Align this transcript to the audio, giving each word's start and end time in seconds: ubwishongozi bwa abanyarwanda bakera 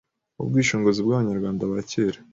ubwishongozi 0.41 0.99
bwa 1.05 1.13
abanyarwanda 1.15 1.71
bakera 1.73 2.19